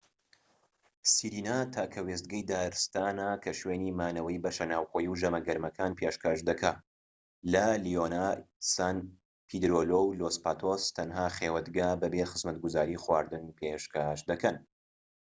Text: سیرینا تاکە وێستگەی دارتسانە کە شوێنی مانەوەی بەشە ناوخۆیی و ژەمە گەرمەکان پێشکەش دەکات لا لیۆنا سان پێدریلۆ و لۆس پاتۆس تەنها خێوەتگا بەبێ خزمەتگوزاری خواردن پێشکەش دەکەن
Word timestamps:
سیرینا 1.13 1.57
تاکە 1.73 2.01
وێستگەی 2.07 2.47
دارتسانە 2.51 3.29
کە 3.43 3.51
شوێنی 3.59 3.95
مانەوەی 3.99 4.41
بەشە 4.43 4.65
ناوخۆیی 4.71 5.09
و 5.11 5.19
ژەمە 5.21 5.39
گەرمەکان 5.47 5.91
پێشکەش 5.99 6.39
دەکات 6.49 6.79
لا 7.53 7.67
لیۆنا 7.85 8.27
سان 8.73 8.97
پێدریلۆ 9.47 9.99
و 10.03 10.15
لۆس 10.19 10.35
پاتۆس 10.43 10.83
تەنها 10.97 11.25
خێوەتگا 11.37 11.89
بەبێ 12.01 12.23
خزمەتگوزاری 12.31 13.01
خواردن 13.03 13.45
پێشکەش 13.59 14.19
دەکەن 14.31 14.55